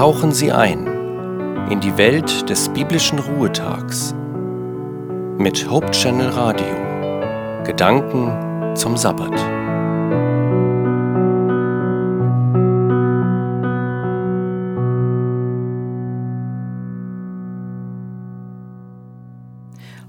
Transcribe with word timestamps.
tauchen 0.00 0.32
Sie 0.32 0.50
ein 0.50 0.86
in 1.70 1.80
die 1.80 1.98
Welt 1.98 2.48
des 2.48 2.70
biblischen 2.70 3.18
Ruhetags 3.18 4.14
mit 5.36 5.70
Hope 5.70 5.90
Channel 5.90 6.30
Radio. 6.30 7.64
Gedanken 7.64 8.74
zum 8.74 8.96
Sabbat. 8.96 9.38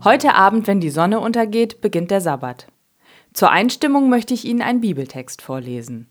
Heute 0.06 0.34
Abend, 0.36 0.68
wenn 0.68 0.80
die 0.80 0.90
Sonne 0.90 1.20
untergeht, 1.20 1.82
beginnt 1.82 2.12
der 2.12 2.22
Sabbat. 2.22 2.68
Zur 3.34 3.52
Einstimmung 3.52 4.10
möchte 4.10 4.34
ich 4.34 4.46
Ihnen 4.46 4.62
einen 4.62 4.80
Bibeltext 4.80 5.42
vorlesen. 5.42 6.11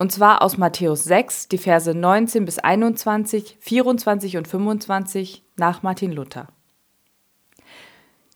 Und 0.00 0.10
zwar 0.12 0.40
aus 0.40 0.56
Matthäus 0.56 1.04
6, 1.04 1.48
die 1.48 1.58
Verse 1.58 1.94
19 1.94 2.46
bis 2.46 2.58
21, 2.58 3.58
24 3.60 4.38
und 4.38 4.48
25 4.48 5.44
nach 5.56 5.82
Martin 5.82 6.10
Luther. 6.10 6.48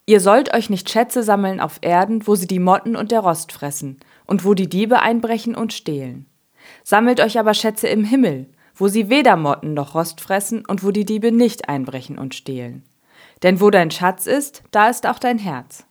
Ihr 0.04 0.20
sollt 0.20 0.52
euch 0.52 0.68
nicht 0.68 0.90
Schätze 0.90 1.22
sammeln 1.22 1.60
auf 1.60 1.78
Erden, 1.80 2.26
wo 2.26 2.34
sie 2.34 2.46
die 2.46 2.58
Motten 2.58 2.96
und 2.96 3.10
der 3.10 3.20
Rost 3.20 3.50
fressen 3.50 3.98
und 4.26 4.44
wo 4.44 4.52
die 4.52 4.68
Diebe 4.68 5.00
einbrechen 5.00 5.54
und 5.54 5.72
stehlen. 5.72 6.26
Sammelt 6.82 7.18
euch 7.20 7.38
aber 7.38 7.54
Schätze 7.54 7.88
im 7.88 8.04
Himmel, 8.04 8.46
wo 8.74 8.88
sie 8.88 9.08
weder 9.08 9.36
Motten 9.36 9.72
noch 9.72 9.94
Rost 9.94 10.20
fressen 10.20 10.66
und 10.66 10.84
wo 10.84 10.90
die 10.90 11.06
Diebe 11.06 11.32
nicht 11.32 11.70
einbrechen 11.70 12.18
und 12.18 12.34
stehlen. 12.34 12.84
Denn 13.42 13.62
wo 13.62 13.70
dein 13.70 13.90
Schatz 13.90 14.26
ist, 14.26 14.64
da 14.70 14.90
ist 14.90 15.06
auch 15.06 15.18
dein 15.18 15.38
Herz. 15.38 15.86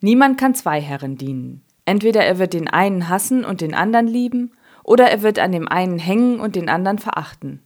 Niemand 0.00 0.38
kann 0.38 0.54
zwei 0.54 0.80
Herren 0.80 1.16
dienen. 1.16 1.64
Entweder 1.84 2.24
er 2.24 2.38
wird 2.38 2.52
den 2.52 2.68
einen 2.68 3.08
hassen 3.08 3.44
und 3.44 3.60
den 3.60 3.74
anderen 3.74 4.06
lieben, 4.06 4.52
oder 4.88 5.10
er 5.10 5.22
wird 5.22 5.38
an 5.38 5.52
dem 5.52 5.68
einen 5.68 5.98
hängen 5.98 6.40
und 6.40 6.56
den 6.56 6.70
anderen 6.70 6.98
verachten. 6.98 7.62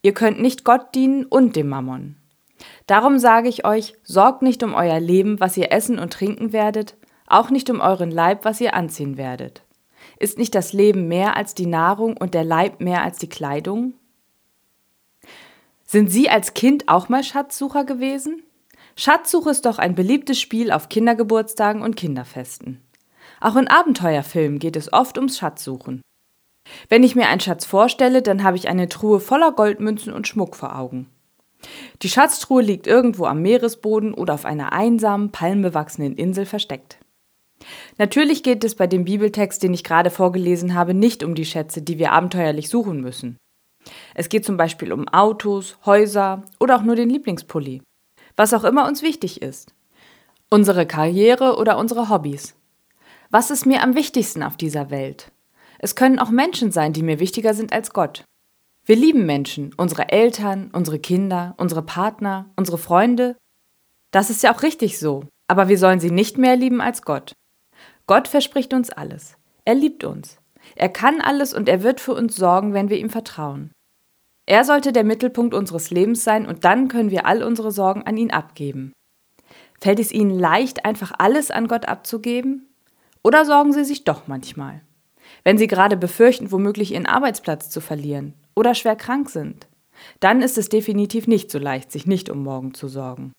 Ihr 0.00 0.14
könnt 0.14 0.40
nicht 0.40 0.64
Gott 0.64 0.94
dienen 0.94 1.26
und 1.26 1.56
dem 1.56 1.68
Mammon. 1.68 2.16
Darum 2.86 3.18
sage 3.18 3.50
ich 3.50 3.66
euch, 3.66 3.94
sorgt 4.02 4.40
nicht 4.40 4.62
um 4.62 4.72
euer 4.72 4.98
Leben, 4.98 5.40
was 5.40 5.58
ihr 5.58 5.72
essen 5.72 5.98
und 5.98 6.14
trinken 6.14 6.54
werdet, 6.54 6.96
auch 7.26 7.50
nicht 7.50 7.68
um 7.68 7.80
euren 7.80 8.10
Leib, 8.10 8.46
was 8.46 8.62
ihr 8.62 8.72
anziehen 8.72 9.18
werdet. 9.18 9.62
Ist 10.18 10.38
nicht 10.38 10.54
das 10.54 10.72
Leben 10.72 11.06
mehr 11.06 11.36
als 11.36 11.54
die 11.54 11.66
Nahrung 11.66 12.16
und 12.16 12.32
der 12.32 12.44
Leib 12.44 12.80
mehr 12.80 13.02
als 13.02 13.18
die 13.18 13.28
Kleidung? 13.28 13.92
Sind 15.84 16.10
Sie 16.10 16.30
als 16.30 16.54
Kind 16.54 16.88
auch 16.88 17.10
mal 17.10 17.22
Schatzsucher 17.22 17.84
gewesen? 17.84 18.42
Schatzsuche 18.96 19.50
ist 19.50 19.66
doch 19.66 19.78
ein 19.78 19.94
beliebtes 19.94 20.40
Spiel 20.40 20.72
auf 20.72 20.88
Kindergeburtstagen 20.88 21.82
und 21.82 21.96
Kinderfesten. 21.96 22.80
Auch 23.40 23.56
in 23.56 23.68
Abenteuerfilmen 23.68 24.58
geht 24.58 24.76
es 24.76 24.90
oft 24.92 25.18
ums 25.18 25.36
Schatzsuchen. 25.36 26.00
Wenn 26.88 27.02
ich 27.02 27.14
mir 27.14 27.28
einen 27.28 27.40
Schatz 27.40 27.64
vorstelle, 27.64 28.22
dann 28.22 28.42
habe 28.42 28.56
ich 28.56 28.68
eine 28.68 28.88
Truhe 28.88 29.20
voller 29.20 29.52
Goldmünzen 29.52 30.12
und 30.12 30.28
Schmuck 30.28 30.56
vor 30.56 30.76
Augen. 30.76 31.08
Die 32.02 32.08
Schatztruhe 32.08 32.62
liegt 32.62 32.86
irgendwo 32.86 33.26
am 33.26 33.42
Meeresboden 33.42 34.14
oder 34.14 34.34
auf 34.34 34.44
einer 34.44 34.72
einsamen, 34.72 35.30
palmbewachsenen 35.30 36.16
Insel 36.16 36.46
versteckt. 36.46 36.98
Natürlich 37.96 38.42
geht 38.42 38.64
es 38.64 38.74
bei 38.74 38.86
dem 38.86 39.04
Bibeltext, 39.04 39.62
den 39.62 39.72
ich 39.72 39.84
gerade 39.84 40.10
vorgelesen 40.10 40.74
habe, 40.74 40.92
nicht 40.92 41.22
um 41.22 41.34
die 41.34 41.46
Schätze, 41.46 41.80
die 41.80 41.98
wir 41.98 42.12
abenteuerlich 42.12 42.68
suchen 42.68 43.00
müssen. 43.00 43.38
Es 44.14 44.28
geht 44.28 44.44
zum 44.44 44.56
Beispiel 44.56 44.92
um 44.92 45.08
Autos, 45.08 45.76
Häuser 45.84 46.42
oder 46.58 46.76
auch 46.76 46.82
nur 46.82 46.96
den 46.96 47.10
Lieblingspulli. 47.10 47.82
Was 48.36 48.54
auch 48.54 48.64
immer 48.64 48.86
uns 48.86 49.02
wichtig 49.02 49.42
ist. 49.42 49.74
Unsere 50.50 50.86
Karriere 50.86 51.56
oder 51.56 51.78
unsere 51.78 52.08
Hobbys. 52.08 52.54
Was 53.30 53.50
ist 53.50 53.66
mir 53.66 53.82
am 53.82 53.94
wichtigsten 53.94 54.42
auf 54.42 54.56
dieser 54.56 54.90
Welt? 54.90 55.30
Es 55.78 55.96
können 55.96 56.18
auch 56.18 56.30
Menschen 56.30 56.72
sein, 56.72 56.92
die 56.92 57.02
mir 57.02 57.18
wichtiger 57.20 57.54
sind 57.54 57.72
als 57.72 57.92
Gott. 57.92 58.24
Wir 58.84 58.96
lieben 58.96 59.24
Menschen, 59.24 59.72
unsere 59.76 60.10
Eltern, 60.10 60.70
unsere 60.72 60.98
Kinder, 60.98 61.54
unsere 61.56 61.82
Partner, 61.82 62.50
unsere 62.56 62.78
Freunde. 62.78 63.36
Das 64.10 64.30
ist 64.30 64.42
ja 64.42 64.54
auch 64.54 64.62
richtig 64.62 64.98
so, 64.98 65.24
aber 65.48 65.68
wir 65.68 65.78
sollen 65.78 66.00
sie 66.00 66.10
nicht 66.10 66.36
mehr 66.38 66.56
lieben 66.56 66.80
als 66.80 67.02
Gott. 67.02 67.32
Gott 68.06 68.28
verspricht 68.28 68.74
uns 68.74 68.90
alles. 68.90 69.36
Er 69.64 69.74
liebt 69.74 70.04
uns. 70.04 70.38
Er 70.76 70.88
kann 70.90 71.20
alles 71.20 71.54
und 71.54 71.68
er 71.68 71.82
wird 71.82 72.00
für 72.00 72.14
uns 72.14 72.36
sorgen, 72.36 72.74
wenn 72.74 72.90
wir 72.90 72.98
ihm 72.98 73.10
vertrauen. 73.10 73.70
Er 74.46 74.64
sollte 74.64 74.92
der 74.92 75.04
Mittelpunkt 75.04 75.54
unseres 75.54 75.90
Lebens 75.90 76.22
sein 76.22 76.46
und 76.46 76.64
dann 76.64 76.88
können 76.88 77.10
wir 77.10 77.24
all 77.24 77.42
unsere 77.42 77.72
Sorgen 77.72 78.02
an 78.02 78.18
ihn 78.18 78.30
abgeben. 78.30 78.92
Fällt 79.80 79.98
es 79.98 80.12
Ihnen 80.12 80.38
leicht, 80.38 80.84
einfach 80.84 81.12
alles 81.18 81.50
an 81.50 81.68
Gott 81.68 81.86
abzugeben? 81.86 82.68
Oder 83.22 83.44
sorgen 83.44 83.72
Sie 83.72 83.84
sich 83.84 84.04
doch 84.04 84.26
manchmal? 84.26 84.82
Wenn 85.42 85.58
Sie 85.58 85.66
gerade 85.66 85.96
befürchten, 85.96 86.52
womöglich 86.52 86.92
Ihren 86.92 87.06
Arbeitsplatz 87.06 87.70
zu 87.70 87.80
verlieren 87.80 88.34
oder 88.54 88.74
schwer 88.74 88.96
krank 88.96 89.30
sind, 89.30 89.66
dann 90.20 90.42
ist 90.42 90.58
es 90.58 90.68
definitiv 90.68 91.26
nicht 91.26 91.50
so 91.50 91.58
leicht, 91.58 91.90
sich 91.90 92.06
nicht 92.06 92.30
um 92.30 92.42
morgen 92.42 92.74
zu 92.74 92.88
sorgen. 92.88 93.32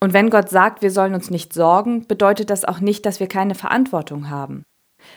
Und 0.00 0.12
wenn 0.12 0.30
Gott 0.30 0.50
sagt, 0.50 0.82
wir 0.82 0.90
sollen 0.90 1.14
uns 1.14 1.30
nicht 1.30 1.52
sorgen, 1.52 2.06
bedeutet 2.06 2.50
das 2.50 2.64
auch 2.64 2.80
nicht, 2.80 3.06
dass 3.06 3.20
wir 3.20 3.28
keine 3.28 3.54
Verantwortung 3.54 4.28
haben. 4.28 4.62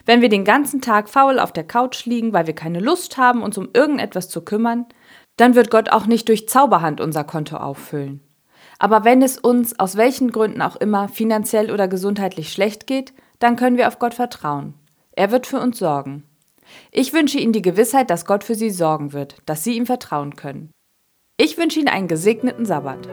Wenn 0.06 0.22
wir 0.22 0.30
den 0.30 0.46
ganzen 0.46 0.82
Tag 0.82 1.10
faul 1.10 1.40
auf 1.40 1.52
der 1.52 1.66
Couch 1.66 2.06
liegen, 2.06 2.31
weil 2.34 2.48
wir 2.48 2.56
keine 2.56 2.80
Lust 2.80 3.18
haben, 3.18 3.42
uns 3.42 3.58
um 3.58 3.70
irgendetwas 3.74 4.30
zu 4.30 4.42
kümmern, 4.42 4.86
dann 5.38 5.56
wird 5.56 5.72
Gott 5.72 5.90
auch 5.90 6.06
nicht 6.06 6.28
durch 6.28 6.48
Zauberhand 6.48 7.02
unser 7.02 7.24
Konto 7.24 7.58
auffüllen. 7.58 8.22
Aber 8.78 9.04
wenn 9.04 9.22
es 9.22 9.38
uns 9.38 9.78
aus 9.80 9.98
welchen 9.98 10.31
Gründen 10.31 10.62
auch 10.62 10.76
immer 10.76 11.08
finanziell 11.08 11.72
oder 11.72 11.88
gesundheitlich 11.88 12.52
schlecht 12.52 12.88
geht, 12.88 13.14
dann 13.40 13.56
können 13.56 13.78
wir 13.78 13.88
auf 13.88 14.00
Gott 14.00 14.14
vertrauen. 14.14 14.74
Er 15.19 15.31
wird 15.31 15.47
für 15.47 15.59
uns 15.59 15.78
sorgen. 15.78 16.24
Ich 16.94 17.12
wünsche 17.12 17.40
Ihnen 17.40 17.52
die 17.52 17.62
Gewissheit, 17.62 18.09
dass 18.09 18.24
Gott 18.24 18.46
für 18.46 18.56
Sie 18.56 18.69
sorgen 18.69 19.12
wird, 19.12 19.35
dass 19.46 19.66
Sie 19.66 19.75
ihm 19.75 19.85
vertrauen 19.85 20.38
können. 20.38 20.72
Ich 21.35 21.57
wünsche 21.57 21.78
Ihnen 21.78 21.90
einen 21.90 22.07
gesegneten 22.07 22.66
Sabbat. 22.66 23.09